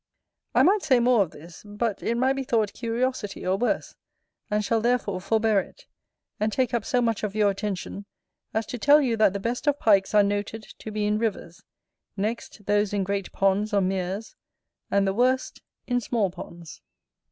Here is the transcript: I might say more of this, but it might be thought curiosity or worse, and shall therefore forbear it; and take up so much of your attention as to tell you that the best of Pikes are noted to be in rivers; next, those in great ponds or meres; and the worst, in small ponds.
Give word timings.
I 0.55 0.63
might 0.63 0.81
say 0.81 0.99
more 0.99 1.21
of 1.21 1.29
this, 1.29 1.61
but 1.63 2.01
it 2.01 2.17
might 2.17 2.33
be 2.33 2.41
thought 2.43 2.73
curiosity 2.73 3.45
or 3.45 3.55
worse, 3.55 3.93
and 4.49 4.65
shall 4.65 4.81
therefore 4.81 5.21
forbear 5.21 5.59
it; 5.59 5.85
and 6.39 6.51
take 6.51 6.73
up 6.73 6.83
so 6.83 7.03
much 7.03 7.21
of 7.21 7.35
your 7.35 7.51
attention 7.51 8.05
as 8.51 8.65
to 8.65 8.79
tell 8.79 8.99
you 8.99 9.15
that 9.17 9.33
the 9.33 9.39
best 9.39 9.67
of 9.67 9.77
Pikes 9.79 10.15
are 10.15 10.23
noted 10.23 10.63
to 10.79 10.89
be 10.89 11.05
in 11.05 11.19
rivers; 11.19 11.61
next, 12.17 12.65
those 12.65 12.93
in 12.93 13.03
great 13.03 13.31
ponds 13.31 13.75
or 13.75 13.81
meres; 13.81 14.35
and 14.89 15.05
the 15.05 15.13
worst, 15.13 15.61
in 15.85 16.01
small 16.01 16.31
ponds. 16.31 16.81